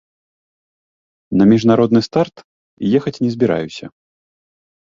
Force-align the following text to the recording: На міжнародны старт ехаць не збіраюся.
На 1.41 1.47
міжнародны 1.51 2.01
старт 2.09 2.35
ехаць 2.97 3.17
не 3.23 3.31
збіраюся. 3.37 3.85